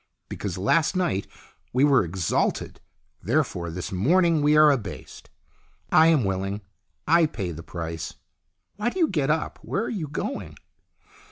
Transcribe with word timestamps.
Because 0.29 0.57
last 0.57 0.95
night 0.95 1.27
we 1.73 1.83
were 1.83 2.03
exalted, 2.03 2.81
therefore 3.21 3.69
this 3.69 3.91
morning 3.91 4.41
we 4.41 4.57
are 4.57 4.71
abased. 4.71 5.29
I 5.91 6.07
am 6.07 6.23
willing. 6.23 6.61
I 7.07 7.27
pay 7.27 7.51
the 7.51 7.61
price. 7.61 8.15
Why 8.77 8.89
do 8.89 8.97
you 8.97 9.07
get 9.07 9.29
up? 9.29 9.59
Where 9.63 9.83
are 9.83 9.89
you 9.89 10.07
going 10.07 10.57